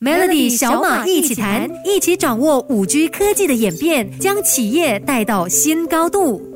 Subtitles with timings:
[0.00, 6.53] Melody 小马一起谈，一起掌握五 G 科技的演变，将企业带到新高度。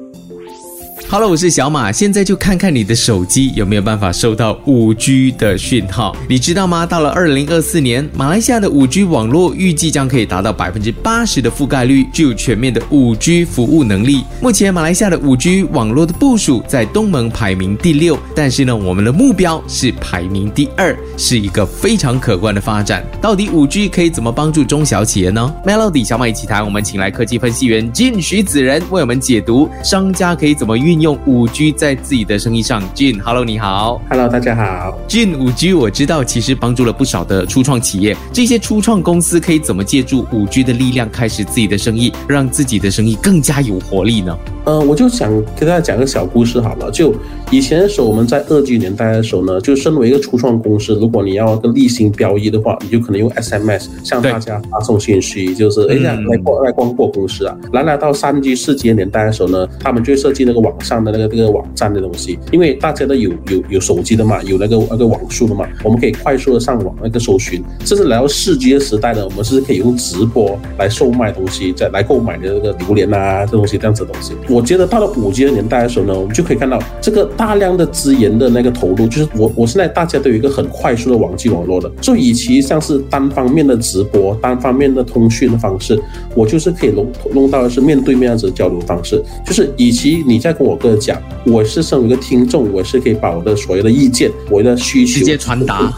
[1.07, 1.91] 好了我是小马。
[1.91, 6.15] 现在就看看你的手机有没有办法收到五 G 的讯号。
[6.29, 6.85] 你知道吗？
[6.85, 14.23] 到了二零二四年，马来西亚的五 G 网络预计将可以达到百分之八十的覆盖率，具有全面的五 G 服务能力。
[14.43, 23.03] 目前，马来西亚的五 G 网络的部署在东盟排名第六，但是呢，我们的目标是排名第二，是一个非常可观的发展。
[23.21, 30.88] 到底五 G 可以怎么帮助中小企业呢？Melody 小马一起谈，我们请来科技分析员金徐子仁为我们解读商家可以怎么运。
[30.95, 32.83] 用五 G 在自己的生意上。
[32.95, 34.99] Jin，Hello，你好，Hello，大家好。
[35.09, 44.37] Jin，五 G 我知道其实帮助了不少的初创企业，这些初创公司可以怎么借助五 G 的力量开始自己的生意，让自己的生意更加有活力呢？
[44.69, 46.91] 呃，我就想给大家讲个小故事好了。
[46.91, 47.15] 就
[47.51, 57.57] 以前的时候，我们在二 G 年代的时候呢，就身为一个初创公司，如果你要个例行标一的话，你就可能用 SMS 向大家发送信息，就是哎呀，来过来光过公司啊。
[57.73, 67.65] 来来到三 G、四 G 年代的时候呢，他们就会设计那个网上的那个这个网站的东西，因为大家都有有有手机的嘛，有那个那个网速的嘛，我们可以快速的上网那个搜寻。
[67.87, 74.35] 甚至来到四 G 的时代呢，我们是可以用直播来售卖东西，再来购买的那个榴莲啊，这东西这样子的东西。
[74.51, 86.01] 我觉得到了五 G 的年代的时候呢，我们就可以看到这个大量的资源的那个投入，就是我我现在大家都有一个很快速的网际网络的，所以与其像是单方面的直播、单方面的通讯的方式，
[86.35, 95.93] 我就是可以弄弄到的是面对面样子的交流方式，就是与其你在跟我哥讲，我是身为一个听众，我是可以把我的所有的意见、我的需求直接传达，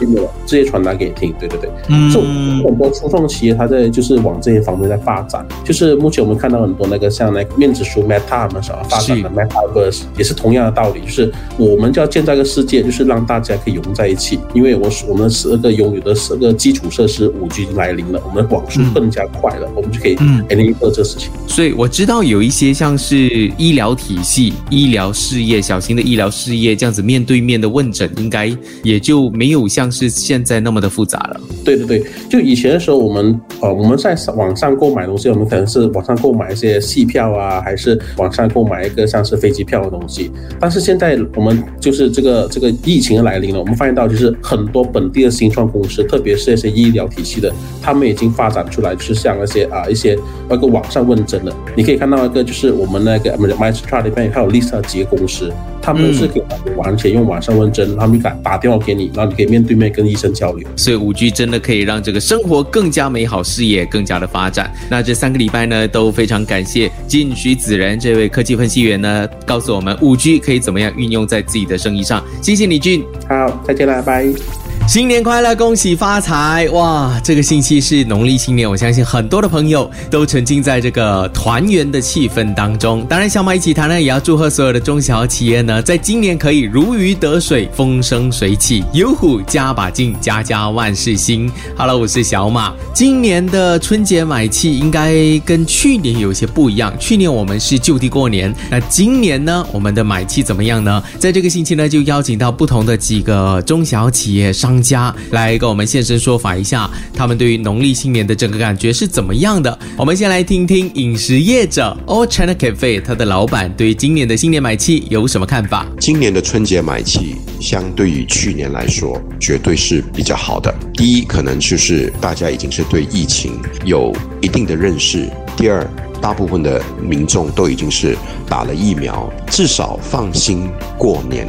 [0.45, 2.25] 直接传达给你听，对对对，嗯，所以
[2.63, 8.81] 很多初创企业它在就是往这些方面在发展，就是目前我们看到很多那个像那个面子书 Meta 嘛，什么。
[8.89, 14.39] 发展的 Metaverse 也是同样的道理，就是我们就要建造一个世界，就是让大家可以融在一起。
[14.53, 21.29] 因为我我们十二个拥有的十个基础设施五 G 来临了，我们的网速更加快了，我们就可以 enable 这事情。
[21.47, 28.51] 所以我知道有一些像是医疗体系、医疗事业、小型的医疗事业这样子面对面的问诊，应该
[28.83, 31.41] 也就没有像是现在那么的复杂了。
[31.63, 38.81] 对对对，就以前的时候，我们呃我们在网上购买东西，我们可能是网上购买一些戏票啊，还是网上购买。
[38.81, 50.17] 一个像是飞机票的东西，但是现在我们就是这个这个疫情来临了，我们发现到就是很多本地的新创公司，特别是一些医疗体系的，他们已经发展出来，就是像那些啊一些
[50.49, 55.51] 那个网上问诊的，你可以看到一个就是我们那个 MyStra 里面还有 Lisa 几个公司。
[55.81, 56.43] 他们是可以
[56.75, 60.67] 完全用网上问诊，他们敢打电话给你，然后你可以面对面跟医生交流。
[60.75, 64.71] 所以五 G 真的可以让这个生活更加美好，事业更加的发展。
[64.89, 72.23] 那这三个礼拜呢，都非常感谢金徐子仁这位科技分析员呢，告诉我们五 G 可以怎么样运用在自己的生意上。
[72.41, 73.03] 谢谢李，俊。
[73.27, 74.60] 好，再见了，拜。
[74.87, 76.67] 新年快乐，恭喜发财！
[76.73, 83.05] 哇，这个星期是农历新年，我相信很多的朋友都沉浸在这个团圆的气氛当中。
[83.07, 91.49] 当然，小马一起谈呢，也要祝贺所有的中小企业呢，在今年可以如鱼得水，风生水起，有虎加把劲，家家万事兴。
[91.77, 92.73] Hello，我是小马。
[92.93, 95.15] 今年的春节买气应该
[95.45, 96.93] 跟去年有些不一样。
[96.99, 101.01] 去年我们是就地过年，那今年呢，我们的买气怎么样呢？
[101.17, 104.81] 在这个星期呢，就邀请到不同的几个中小企业商商。
[104.81, 109.77] 家来跟我们现身说法一下，他们对于农历新年的整个感觉是怎么样的？
[109.95, 115.85] 我们先来听听饮食业者 All China Cafe 他的老板对于今年的新年买气有什么看法？
[115.99, 120.73] 今年的春节买气相对于去年来说，绝对是比较好的。
[120.93, 123.53] 第一，可能就是大家已经是对疫情
[123.85, 124.11] 有
[124.41, 125.87] 一定的认识；第二，
[126.19, 128.17] 大部分的民众都已经是
[128.49, 131.47] 打了疫苗，至少放心过年。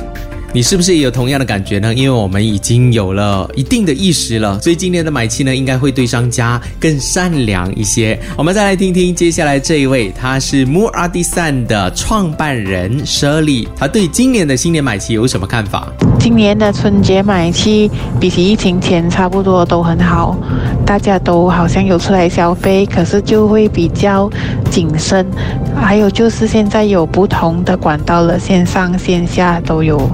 [0.55, 1.95] 你是不是也有同样的感觉呢？
[1.95, 8.19] 因为我们已经有了一定的意识了，所以今年的买气呢，应该会对商家更善良一些。
[8.37, 15.91] 我们再来听听接下来这一位，他是 More a d i s a n 的创办人 Shirley，他对今年的新年买气有什么看法？
[16.21, 20.37] 今年的春节买气比起疫情前差不多都很好，
[20.85, 24.31] 大家都好像有出来消费，可是就会比较
[24.71, 25.27] 谨慎。
[25.75, 30.11] 还有就是现在有不同的管道了，线上线下都有。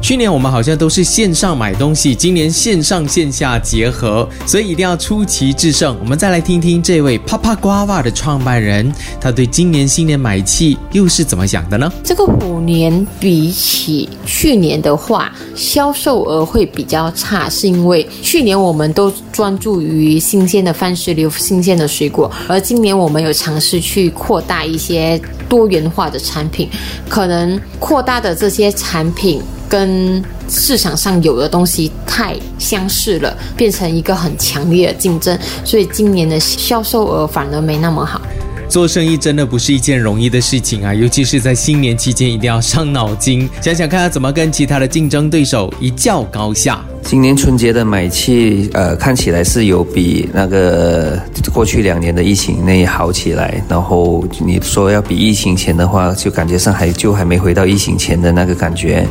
[0.00, 5.96] 去年我们好像都是线上买东西，今年线上线下结合，所以一定要出奇制胜。
[6.00, 11.92] 我们再来听听这位啪啪瓜娃的创办人，他对今年新年买气又是怎么想的呢？
[12.02, 26.68] 这个虎年比起去年的话，销售额会比较差，是因为去年我们都专注于新鲜的番石榴、新鲜的水果，而今年我们有尝试去扩大一些多元化的产品，
[27.08, 29.42] 可能扩大的这些产品。
[29.70, 38.20] 跟市场上有的东西太相似了，变成一个很强烈的竞争，所以今年的销售额反而没那么好。
[38.68, 46.80] 做生意真的不是一件容易的事情啊，尤其是在新年期间，一定要伤脑筋，想想看要怎么跟其他的竞争对手一较高下。
[47.02, 51.18] 今年春节的买气，呃，看起来是有比那个
[51.52, 53.60] 过去两年的疫情内好起来。
[53.68, 59.04] 然后你说要比疫情前的话，就感觉上还就还没回到疫情前的那个感觉。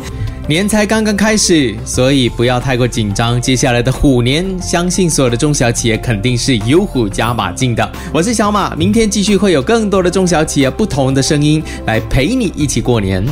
[0.49, 3.39] 年才刚刚开始，所以不要太过紧张。
[3.39, 7.87] 接下来的虎年，相信所有的中小企业肯定是有虎加把劲的。
[8.11, 13.23] 我是小马，明天继续会有更多的中小企业不同的声音来陪你一起过年。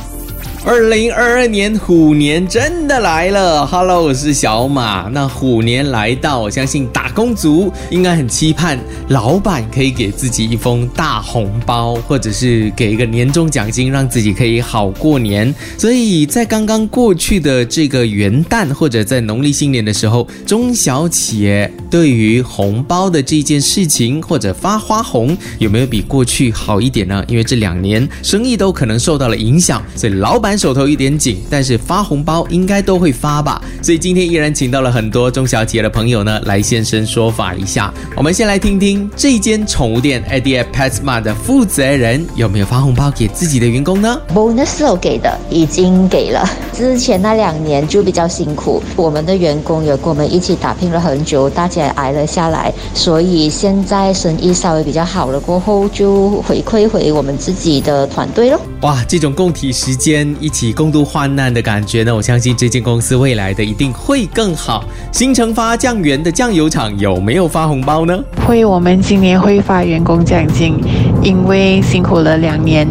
[0.68, 5.10] 二零二二年虎年真的来了，Hello，我是小马。
[5.14, 8.78] 那虎年来到，我相信打工族应该很期盼
[9.08, 15.56] 老板可以给自己一封大红包，或者是给一个年终奖金，让自己可以好过年。
[15.78, 27.24] 所以在刚刚过去的这个元旦，或者在农历新年的时候，中小企业对于红包的这件事情，或者发花红，有没有比过去好一点呢？
[27.30, 30.56] 因为这两年生意都可能受到了影响，所以老板。
[30.57, 33.62] 手头有点紧，但是发红包应该都会发吧。
[33.81, 37.94] 所以今天依然请到了很多中小企业的朋友呢，来现身说法一下。
[38.15, 46.48] 我们先来听听这间宠物店 Idea Petsmart 的负责人有没有发红包给自己的员工呢？Bonus 有给的，已经给了。
[46.74, 58.59] 之前那两年就比较辛苦，我们的员工也跟我们一起打拼了很久，大家挨了下来，所以现在生意稍微比较好了过后，就回馈回我们自己的团队咯。
[58.81, 60.27] 哇，这种共体时间。
[60.39, 62.16] 一起共度患难的感觉呢？
[62.16, 64.84] 我相信这间公司未来的一定会更好。
[65.12, 68.18] 新城发酱园的酱油厂有没有发红包呢？
[68.45, 70.78] 会，我们今年会发员工奖金，
[71.22, 72.88] 因为辛苦了两年，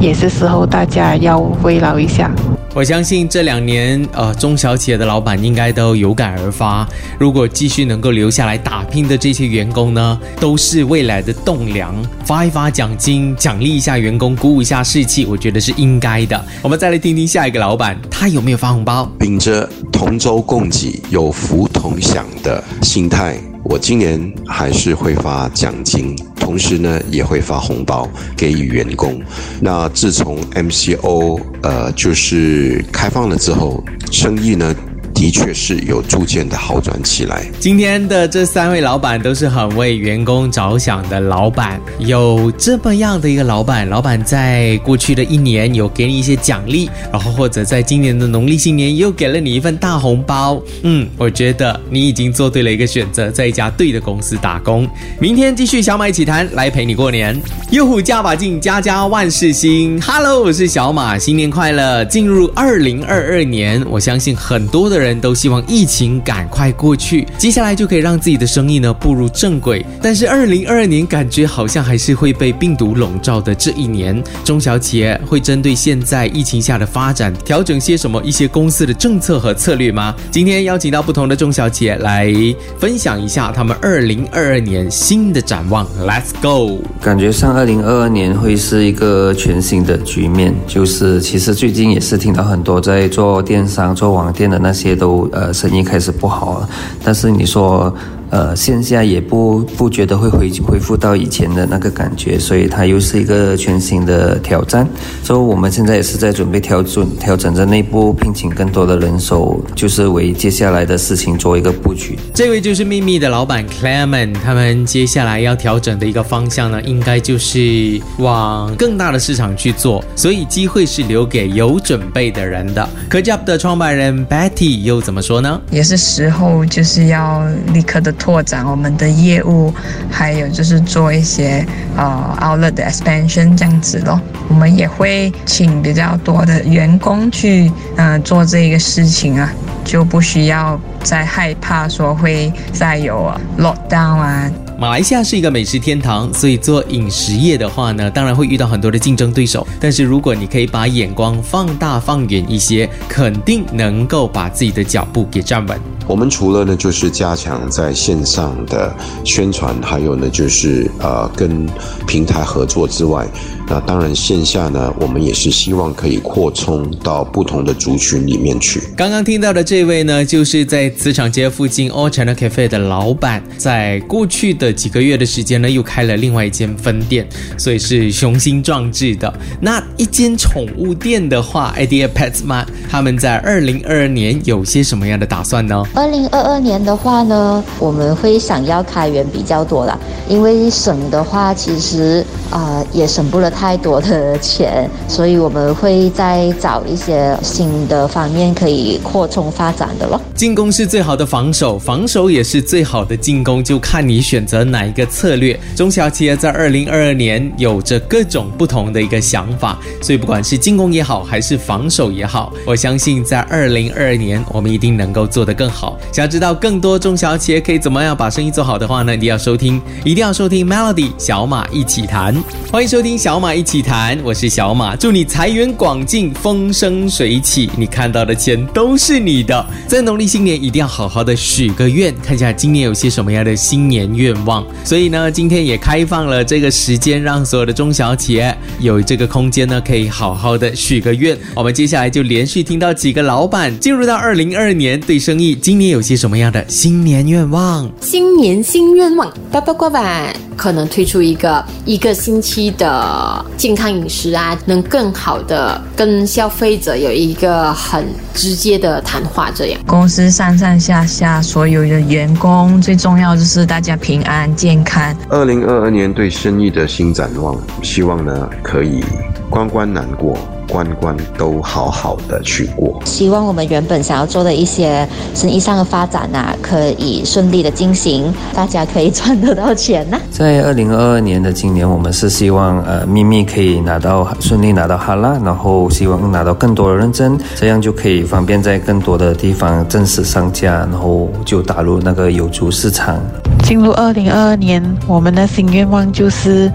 [0.00, 2.30] 也是时候大家要慰劳一下。
[2.74, 6.88] 我相信这两年，呃，中小企业的老板应该都有感而发。
[7.18, 11.94] 如果继续能够留下来打拼的这些员工呢，都是未来的栋梁。
[12.24, 16.42] 发一发奖金，奖励一下员工，鼓舞一下士气，我觉得是应该的。
[16.62, 19.04] 我们再来听听下一个老板，他有没有发红包？
[19.18, 26.16] 秉着同舟共济、有福同享的心态，我今年还是会发奖金。
[26.42, 29.22] 同时呢，也会发红包给予员工。
[29.60, 34.74] 那自从 MCO 呃就是开放了之后，生意呢？
[35.22, 37.48] 的确是有逐渐的好转起来。
[37.60, 41.80] 今天的这三位老板都是很为员工着想的老板。
[42.00, 50.60] 有这么样的一个老板，老板在过去的一年有给你一些奖励，然后或者在今年的农历新年又给了你一份大红包。
[50.82, 54.90] 嗯，我觉得你已经做对了一个选择，在一家对的公司打工。
[55.20, 57.40] 明天继续小马一起谈，来陪你过年。
[57.70, 60.02] 右虎加把劲，家家万事兴。
[60.02, 62.04] Hello，我是小马，新年快乐！
[62.06, 65.11] 进入二零二二年，我相信很多的人。
[65.20, 69.84] 都希望疫情赶快过去，接下来就可以让自己的生意呢步入正轨。
[70.00, 80.14] 但是二零二二年感觉好像还是会被病毒笼罩的这一年，中小企业会针对现在疫情下的发展调整些什么一些公司的政策和策略吗？
[80.30, 82.32] 今天邀请到不同的中小企业来
[82.78, 85.86] 分享一下他们二零二二年新的展望。
[86.00, 86.80] Let's go！
[87.00, 94.91] 感觉上二零二二年会是一个全新的局面，就是其实最近也是听到很多在做电商、做网店的那些。
[94.94, 96.68] 都呃，生意开始不好了，
[97.04, 97.94] 但是你说。
[98.32, 104.88] 呃，线下也不不觉得会回恢复到以前的那个感觉，所以它又是一个全新的挑战。
[105.22, 112.18] 所以我们现在也是在准备调整调整着内部聘请更多的人手，就是为接下来的事情做一个布局。
[112.32, 122.88] 这位就是秘密的老板 Clement，他们接下来要调整的一个方向呢，应该就是往更大的市场去做，所以机会是留给有准备的人的。
[123.10, 125.60] k j b 的创办人 Betty 又怎么说呢？
[125.70, 128.10] 也是时候就是要立刻的。
[128.22, 129.74] 拓展我们的业务，
[130.08, 134.20] 还有就是做一些呃 outlet expansion 这样子咯。
[134.48, 139.52] 我们也会请比较多的员工去嗯做这个事情啊，
[139.84, 144.48] 就不需要再害怕说会再有 lockdown 啊。
[144.78, 149.66] 马来西亚是一个美食天堂，所以做饮食业的话呢，当然会遇到很多的竞争对手。
[149.80, 155.80] 但是如果你可以把眼光放大放远一些，肯定能够把自己的脚步给站稳。
[156.08, 158.92] 我们除了呢，就是加强在线上的
[159.24, 161.64] 宣传，还有呢，就是呃跟
[162.06, 163.24] 平台合作之外，
[163.68, 168.80] 那当然线下呢，我们也是希望可以扩充到不同的族群里面去。
[168.96, 179.32] 刚刚听到的这位呢，就是在磁场街附近 All China Cafe 的老板，在过去的了几个月的时间呢，又开了另外一间分店，所以是雄心壮志的。
[179.60, 182.64] 那一间宠物店的话，Idea Pets 吗？
[182.90, 185.84] 他们在二零二二年有些什么样的打算呢？
[185.94, 189.98] 二零二二年的话呢，我们会想要开源比较多啦，
[190.28, 200.20] 因为省的话，其实啊、也省不了太多的钱，所以我们会再找一些新的方面可以扩充发展的咯。
[200.34, 205.58] 进攻是最好的防守，防守也是最好的进攻，就看你选择哪一个策略。
[205.74, 215.98] 中小企业在二零二二年有着各种不同的一个想法，所以不管是进攻也好，还是防守也好，我相信在二零二二年我们一定能够做得更好。
[216.12, 222.34] 想要知道更多中小企业可以怎么样把生意做好的话呢，一定要收听，一定要收听 Melody 小马一起谈。
[222.70, 229.64] 欢迎收听小马一起谈，我是小马，祝你财源广进，风生水起，你看到的钱都是你的。
[229.86, 234.64] 在农历新年一定要好好的许个愿，看一下今年有些什么样的新年愿望。
[234.84, 241.36] 所以呢，今天也开放了这个时间，让所有的中小企业有这个空间呢，可以好好的许个愿。
[241.54, 247.90] 我们接下来就连续听到几个老板进入到二零二二年对生意，今年有些什么样的新年愿望？
[248.00, 259.80] 新年新愿望，爸爸爸爸可能推出一个一个星期的健康饮食啊，能更好的跟消费者有一个很直接的谈话，这样。
[259.84, 265.14] 公司上上下下所有的员工，最重要就是大家平安健康。
[265.28, 269.02] 二零二二年对生意的新展望，希望呢可以
[269.50, 270.36] 关关难过，
[270.68, 273.00] 关关都好好的去过。
[273.04, 293.20] 希望我们原本想要做的一些生意上的发展呐、可以顺利的进行，大家可以赚得到钱呐、 在二零二二年的今年，我们是希望呃秘密可以拿到顺利拿到哈拉，然后希望拿到更多的认证，这样就可以方便在更多的地方正式上架，然后就打入那个有足市场。
[293.62, 296.70] 进入二零二二年，我们的新愿望就是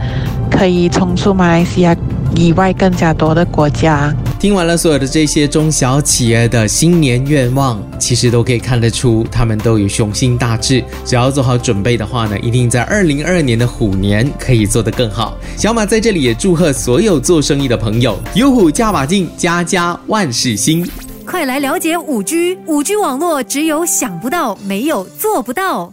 [0.50, 1.96] 可以冲出马来西亚
[2.36, 4.14] 以外更加多的国家。
[4.40, 10.84] 听完了所有的这些中小企业的新年愿望，其实都可以看得出，他们都有雄心大志。
[11.04, 15.36] 只要做好准备的话呢，一定在二零二二年的虎年可以做得更好。
[15.56, 20.88] 小马在这里也祝贺所有做生意的朋友，有虎加把劲，家家万事兴。
[21.26, 25.92] 快来了解五 G，五 G 网络只有想不到，没有做不到。